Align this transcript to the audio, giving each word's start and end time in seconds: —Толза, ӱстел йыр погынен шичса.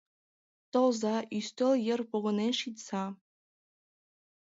—Толза, 0.71 1.15
ӱстел 1.37 1.73
йыр 1.85 2.01
погынен 2.11 2.53
шичса. 2.59 3.03